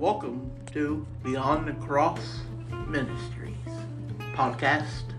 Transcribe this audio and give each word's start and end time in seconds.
Welcome 0.00 0.50
to 0.72 1.06
Beyond 1.22 1.68
the 1.68 1.74
Cross 1.74 2.38
Ministries 2.88 3.54
podcast. 4.34 5.09